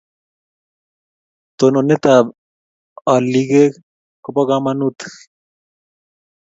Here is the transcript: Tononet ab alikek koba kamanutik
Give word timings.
Tononet 1.57 2.03
ab 2.15 2.25
alikek 3.13 3.73
koba 4.23 4.41
kamanutik 4.49 5.13